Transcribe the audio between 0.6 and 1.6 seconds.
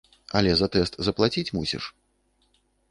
за тэст заплаціць